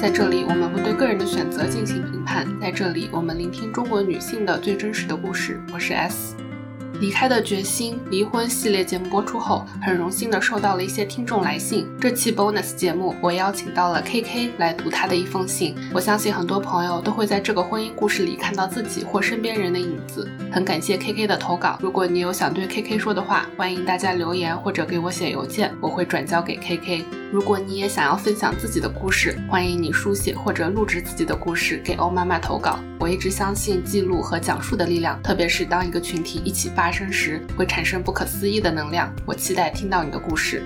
[0.00, 2.48] 在这里，我们不对个人的选择进行评判。
[2.58, 5.60] 在这里，我们聆听中国女性的最真实的故事。
[5.74, 6.34] 我是 S。
[7.00, 11.88] 离开的决心离婚系列节目播出后，很荣幸的收到了一些听众来信。
[11.98, 15.74] 这期 bonus 节目，我邀请到了 KK 来读他的一封信。
[15.94, 20.30] 我相信很多朋友都会在这个婚姻故事里看到自己或身边人的影子。
[20.52, 21.78] 很感谢 KK 的投稿。
[21.80, 27.02] 如果你有想对 KK 说的话，欢迎大家留言或者给我写邮件，我会转交给 KK。
[27.32, 32.78] 如果你也想要分享自己的故事，欢迎你书写或者录制自己的故事给欧妈妈投稿。
[32.98, 39.14] 我一直相信记录和讲述的力量，特别是当一个群体一起发发生时，会产生不可思议的能量。
[39.24, 40.60] 我期待听到你的故事。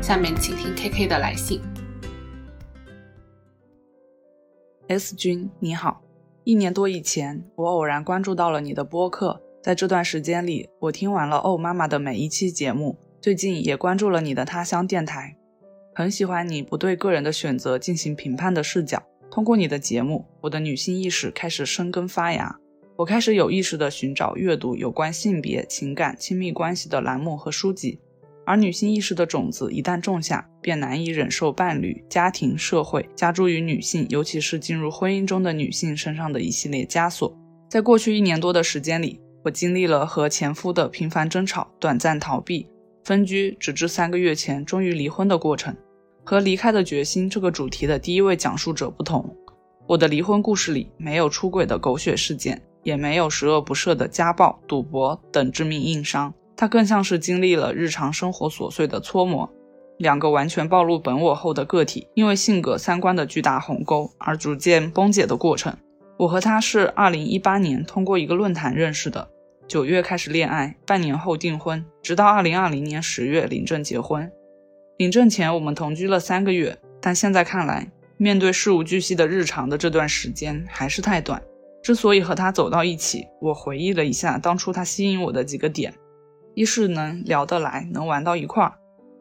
[0.00, 1.60] 下面请听 KK 的来信。
[4.88, 6.00] S 君你好，
[6.44, 9.42] 一年多以前，我偶然关注到了你的播客。
[9.62, 15.36] 在这段时间里，我听完了哦妈妈的每一期节目，最近也关注了你的他乡电台，
[15.94, 19.02] 很喜欢你不对个人的选择进行评判的视角。
[19.30, 22.58] 通过你的节目，我的女性意识开始生根发芽，
[22.96, 27.98] 我开始有意识地寻找阅读有关性别、情感、亲密关系的栏目和书籍。
[28.46, 37.36] 而女性意识的种子一旦种下，便难以忍受伴侣、家庭、社会加诸于女性，尤其是进入婚姻中的女性身上的一系列枷锁。
[37.68, 42.66] 在过去一年多的时间里，我经历了和前夫的频繁争吵、短暂逃避、
[43.04, 45.76] 分居，直至三个月前终于离婚的过程。
[46.28, 49.34] 和离开的决心这个主题的第一位讲述者不同，
[49.86, 56.34] 我的离婚故事里没有出轨的狗血事件，也没有十恶不赦的家暴、赌博等致命硬伤。
[56.54, 59.50] 它更像是经历了日常生活琐碎的搓磨。
[59.96, 65.74] 两个完全暴露本我后的个体，因为性格、三观的巨大鸿沟而逐渐崩解的过程。
[66.18, 69.26] 我和他是二零一八年通过一个论坛认识的。
[69.66, 74.30] 九月开始恋爱，半年后订婚，直到二零二零年十月领证结婚。
[74.98, 81.40] 领证前我们同居了三个月，但现在看来，面对事无巨细的日常的这段时间还是太短。
[81.84, 85.94] 之所以和他走到一起，我回忆了一下当初他吸引我的几个点：
[86.54, 88.72] 一是能聊得来，能玩到一块儿；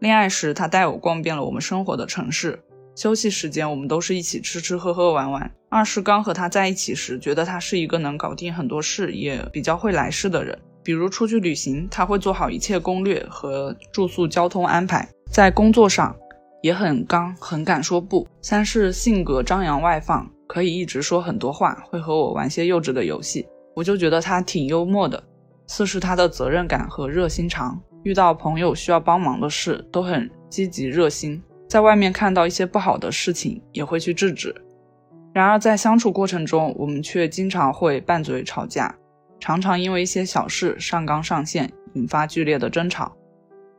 [0.00, 2.58] 恋爱时他带我逛遍了我们生活的城市。
[2.96, 5.48] 休息时间，我们都是一起吃吃喝喝玩玩。
[5.68, 10.58] 二是刚和他在一起时，觉得他是一个能搞定很多事，也比较会来事的人。
[10.82, 15.08] 比如出去旅行，他会做好一切攻略和住宿、交通安排。
[15.30, 16.14] 在工作上
[16.60, 18.26] 也很刚，很敢说不。
[18.42, 23.46] 三是性格张扬外放，可以一直说很多话，会和我玩些幼稚的游戏，
[23.76, 25.22] 我就觉得他挺幽默的。
[25.68, 31.40] 四是他的责任感和热心肠，遇到朋友需要帮忙的事，都很积极热心。
[31.68, 34.52] 在外面看到一些不好的事情，也会去制止。
[35.32, 38.92] 然而，在相处过程中，我们却经常会拌嘴吵架，
[39.38, 43.16] 常常因为一些小事上纲上线，引发剧烈的争吵。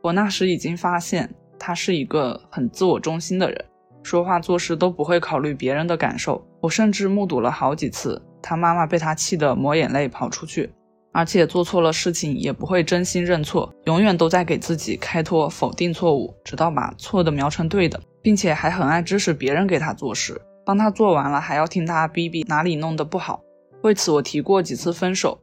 [0.00, 1.32] 我那时已经发现，
[1.64, 3.64] 他是一个很自我中心的人，
[4.02, 6.44] 说话做事都不会考虑别人的感受。
[6.60, 10.68] 我甚至目睹了好几次，他妈妈被他气得抹眼泪跑出去。
[11.12, 23.40] 而且做错了事情也不会真心认错，永远都在给自己开脱、否定错误，直到把错的描成对的，并且还很爱指使别人给他做事，帮他做完了还要听他逼逼哪里弄得不好。
[23.82, 25.38] 为此我提过几次分手，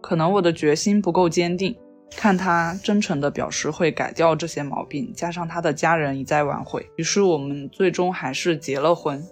[0.00, 1.76] 可能我的决心不够坚定。
[2.10, 9.26] 看他真诚地表示会改掉这些毛病，加上他的家人一再挽回，于是我们最终还是结了婚。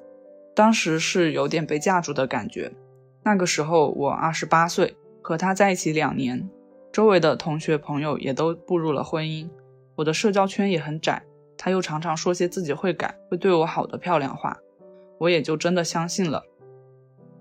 [0.55, 2.73] 当时是有点被架住的感觉。
[3.23, 4.97] 那个时候我二十八岁。
[5.27, 6.51] 和他在一起两年，
[6.93, 9.49] 周围的同学朋友也都步入了婚姻，
[9.95, 11.25] 我的社交圈也很窄。
[11.57, 14.59] 他又常常说些自己会改、会对我好的漂亮话，
[15.19, 16.43] 我也就真的相信了，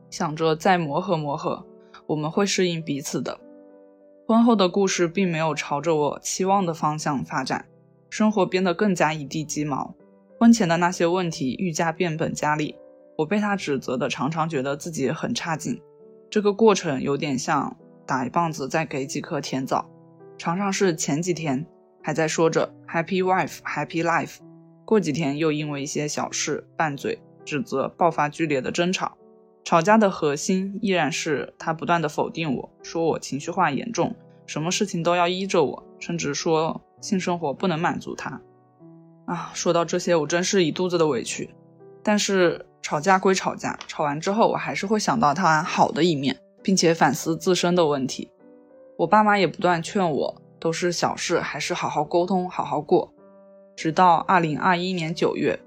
[0.10, 1.66] 想着再磨合磨合，
[2.08, 3.38] 我们会适应彼此的。
[4.34, 7.68] 婚后的故事并没有朝着我期望的方向发展，
[8.10, 9.94] 生活变得更加一地鸡毛。
[10.40, 12.76] 婚前的那些问题愈加变本加厉，
[13.16, 15.80] 我被他指责的，常常觉得自己很差劲。
[16.32, 17.78] 这个过程有点像
[18.08, 19.88] 打一棒子再给几颗甜枣，
[20.36, 21.64] 常常是前几天
[22.02, 24.38] 还在说着 happy wife happy life，
[24.84, 29.16] 过几天又因为一些小事拌嘴指责爆发剧烈的争吵，
[29.64, 34.16] 吵架的核心依然是他不断的否定我，说我情绪化严重，
[34.46, 38.42] 什么事情都要依着我，甚至说性生活不能满足他。
[39.26, 41.54] 啊，说到这些我真是一肚子的委屈，
[42.04, 42.66] 但是。
[42.86, 48.30] 吵架归吵架，吵完之后我还是会想到他好的一面，并且反思自身的问题。
[48.98, 53.14] 我爸妈也不断劝我，都是小事，还是好好沟通，好好过。
[53.78, 55.58] 直到二零二一年九月，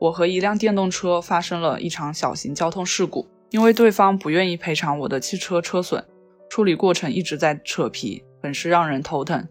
[0.00, 6.02] 我和一辆电动车发生了一场小型交通事故，因为对方不愿意赔偿我的汽车车损，
[6.48, 9.46] 处理过程一直在扯皮，很是让人头疼。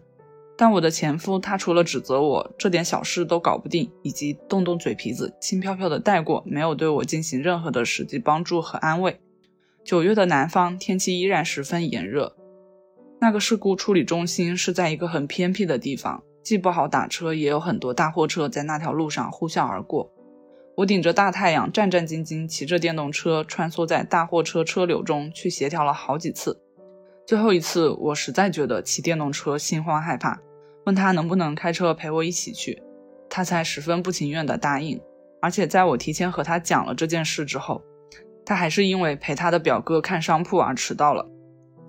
[0.56, 9.20] 但我的前夫他除了指责我这点小事都搞不定，以及动动嘴皮子轻飘飘的带过，没有对我进行任何的实际帮助和安慰。
[9.84, 12.36] 九月的南方天气依然十分炎热。
[13.20, 20.10] 那个事故处理中心是在一个很偏僻的地方，既不好打车，也有很多大货车在那条路上呼啸而过。
[20.74, 26.58] 我顶着大太阳，战战兢兢骑着电动车穿梭在大货车车流中，去协调了好几次。
[27.26, 30.40] 最后一次，我实在觉得骑电动车心慌害怕，
[30.86, 32.82] 问他能不能开车陪我一起去，
[33.28, 35.00] 他才十分不情愿地答应。
[35.40, 37.82] 而且在我提前和他讲了这件事之后，
[38.44, 41.28] 他还是因为陪他的表哥看商铺而迟到了。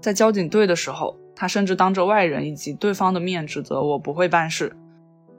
[0.02, 4.76] 在交警队的时候，他甚至当着外人以及对方的面指责我不会办事。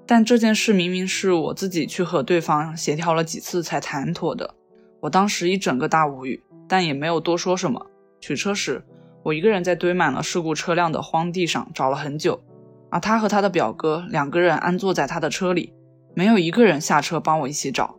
[0.06, 4.54] 但这件事明明是我自己去和对方协调了几次才谈妥的。
[5.00, 7.86] 我当时一整个大无语，但也没有多说什么。
[8.20, 8.84] 取车时。
[9.22, 12.44] 我一个人在堆满了事故车辆的荒地上找了很久，
[12.90, 15.72] 而他和他的表哥两个人安坐在他的车里，
[16.12, 17.96] 没有一个人下车帮我一起找。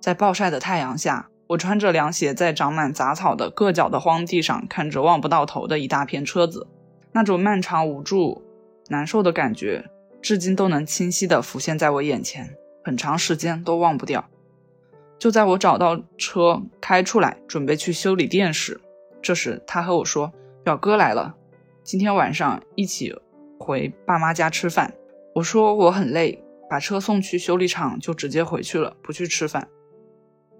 [0.00, 6.66] 在暴晒的太阳下，我穿着凉鞋在长满杂草的硌脚的荒地上看着望不到头的一大片车子，
[7.12, 8.42] 那种漫长无助、
[8.88, 9.84] 难受的感觉，
[10.26, 14.28] 至今都能清晰地浮现在我眼前，很长时间都忘不掉。
[15.20, 18.80] 就在我找到车开出来准备去修理店时，
[19.22, 20.32] 这时他和我说。
[20.64, 21.36] 表哥来了，
[21.84, 23.14] 今天晚上一起
[23.56, 24.92] 回爸妈家吃饭。
[25.32, 29.68] 我说我很累，把车送去修理厂就直接回去了，不去吃饭。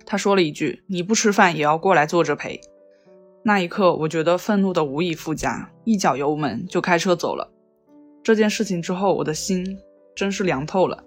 [0.04, 2.60] 他说了一句：“你不吃饭也要过来坐着陪。”
[3.42, 7.50] 那一刻，我觉得愤怒的无以复加，一脚油门就开车走了。
[8.26, 9.78] 这件事情之后，我的心
[10.12, 11.04] 真是凉透了，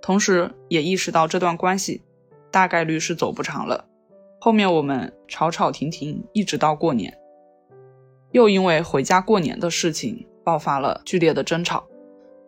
[0.00, 2.00] 同时也意识到这段关系
[2.52, 3.86] 大概率是走不长了。
[4.40, 7.12] 后面我们吵吵停停，一直到过年。
[8.30, 11.84] 又因为回家过年的事情爆发了剧烈的争吵。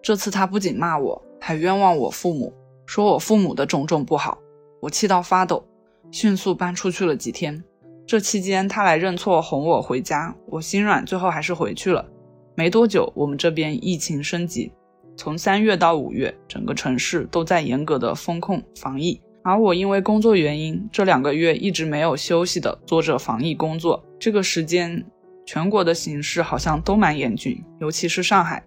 [0.01, 2.55] 这次他不仅骂我，还冤枉我父母，
[2.87, 4.39] 说我父母的种种不好。
[4.81, 5.67] 我气到发抖，
[6.13, 7.65] 迅速搬出去了几天。
[8.07, 12.09] 这期间他来认错，哄我回家，我心软，最后还是回去了。
[12.55, 14.73] 没多久，我们这边疫情升级，
[15.17, 19.21] 从三月到五月，整个城市都在严格的风控防疫。
[19.43, 24.05] 而我因为工作原因，这两个月一直没有休息的做着防疫工作。
[24.19, 25.05] 这个时间。
[25.45, 28.65] 全国的形势好像都蛮严峻，尤其是上海，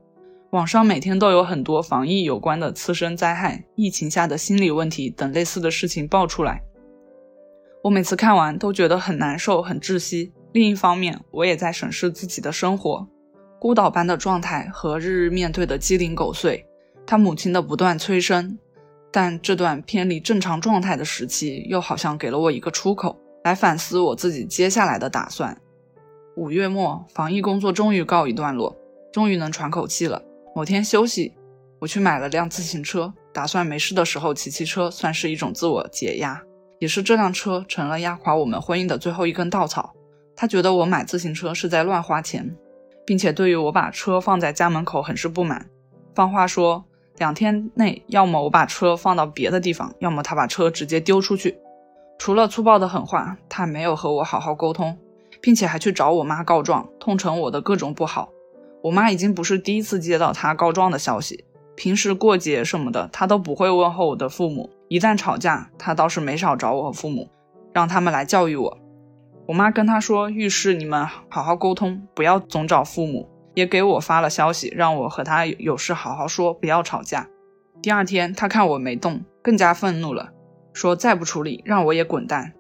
[0.52, 6.62] 网上每天都有很多防疫有关的次生灾害、疫情下的心理问题等类似的事情爆出来。
[7.82, 10.34] 我每次看完都觉得很难受、很窒息。
[10.52, 13.08] 另一方面，我也在审视自己的生活，
[13.60, 16.66] 孤岛般的状态和日日面对的鸡零狗碎，
[17.06, 18.58] 他母亲的不断催生。
[19.12, 25.58] 但这段偏离正常状态的时期，又好像给了我一个出口，来反思我自己接下来的打算。
[26.36, 28.76] 五月末，防疫工作终于告一段落，
[29.14, 30.22] 终于能喘口气了。
[30.54, 31.34] 某天休息，
[31.80, 36.42] 我去买了辆自行车，打算没事的时候骑骑车，算是一种自我解压。
[36.80, 39.96] 也是这辆车成了压垮我们婚姻的最后一根稻草。
[40.36, 42.54] 他觉得我买自行车是在乱花钱，
[43.06, 45.70] 并且对于我把车放在家门口很是不满。
[46.14, 46.86] 放话说，
[47.18, 51.58] 两天内要么我把车放到别的地方，要么他把车直接丢出去。
[52.18, 54.98] 除了粗暴的狠话，他没有和我好好沟通。
[55.42, 58.30] 并且还去找我妈告状，痛陈我的各种不好。
[58.82, 61.46] 我妈已经不是第一次接到他告状的消息，
[61.76, 64.68] 平时过节什么的，他都不会问候我的父母。
[64.88, 67.30] 一旦吵架，他倒是没少找我父母，
[67.74, 68.78] 让他们来教育我。
[69.48, 73.30] 我妈跟他说，遇事你们好好沟通，不要总找父母。
[73.54, 77.28] 也给我发了消息，让我和他有事好好说，不要吵架。
[77.82, 80.30] 第二天，他看我没动，更加愤怒了，
[80.74, 82.52] 说再不处理，让我也滚蛋。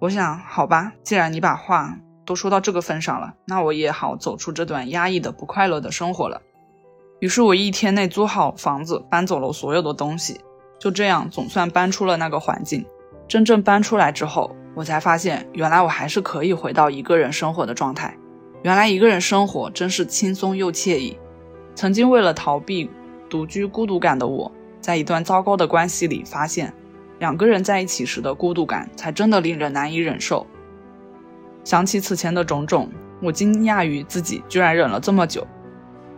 [0.00, 1.98] 我想，好吧，既然你把话。
[2.24, 6.40] 都说到这个份上了，那我也好走出这段压抑的不快乐的生活了。
[7.18, 10.40] 于是，我一天内租好房子，搬走了所有的东西，
[10.78, 12.86] 就这样总算搬出了那个环境。
[13.26, 18.16] 真正搬出来之后，我才发现，原来我还是可以回到一个人生活的状态。
[18.62, 21.18] 原来一个人生活真是轻松又惬意。
[21.74, 22.88] 曾经为了逃避
[23.28, 24.50] 独居孤独感的我，
[24.80, 26.72] 在一段糟糕的关系里发现，
[27.18, 30.46] 两个人在一起时的孤独感才真的令人难以忍受。
[31.64, 32.88] 想起此前的种种，
[33.20, 35.46] 我惊讶于自己居然忍了这么久。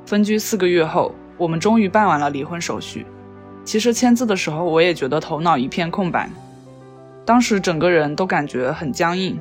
[0.06, 3.06] 分居四个月后，我们终于办完了离婚手续。
[3.64, 6.28] 其实签字的时候，我也觉得头脑一片空白，
[7.25, 9.40] 当时整个人都感觉很僵硬。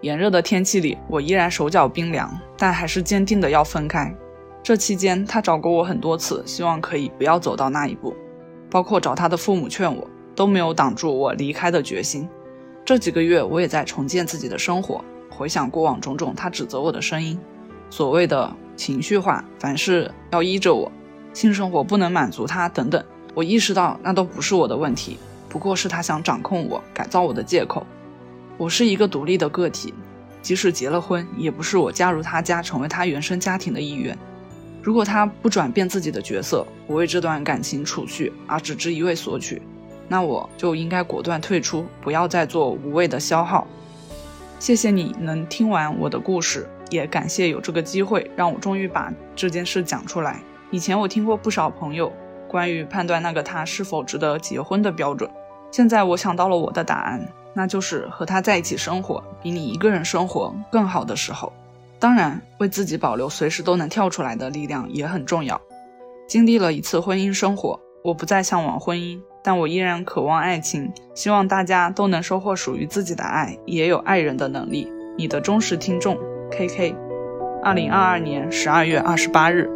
[0.00, 4.14] 炎热的天气里，我依然手脚冰凉，但还是坚定的要分开。
[4.62, 8.14] 这期间，他找过我很多次，希望可以不要走到那一步，
[8.70, 12.28] 包括找他的父母劝我，都没有挡住我离开的决心。
[12.84, 17.38] 这几个月，我也在重建自己的生活，回想过往种种他指责我的声音，
[17.90, 20.90] 所谓的情绪化，凡事要依着我，
[21.32, 23.02] 性生活不能满足他等等。
[23.34, 27.86] 我意识到那都不是我的问题，不过是他想掌控我、改造我的借口。
[28.56, 29.94] 我是一个独立的个体，
[30.42, 34.16] 即使结了婚，也不是我加入他家成为他原生家庭的一员。
[34.82, 39.60] 如果他不转变自己的角色，不为这段感情储蓄，而只知一味索取，
[40.08, 43.66] 那我就应该果断退出，不要再做无谓的消耗。
[44.58, 50.40] 谢谢你能听完我的故事，也感谢有这个机会让我终于把这件事讲出来。
[50.70, 52.12] 以前我听过不少朋友
[52.48, 55.30] 关于判断那个他是否值得结婚的标准，
[55.70, 57.20] 现在我想到了我的答案。
[57.54, 61.52] 那就是和他在一起生活，比你一个人生活更好的时候。
[61.98, 65.60] 当然，为自己保留随时都能跳出来的力量也很重要。
[66.28, 70.92] 经历了一次婚姻生活，我不再向往婚姻，但我依然渴望爱情。
[71.16, 74.88] 希望大家都能收获属于自己的爱，也有爱人的能力。
[75.16, 76.16] 你的忠实听众
[76.52, 76.96] ，K K，
[77.64, 79.68] 二零二二年十二月二十八日。